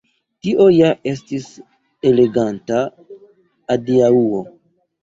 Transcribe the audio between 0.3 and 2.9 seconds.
Tio ja estis eleganta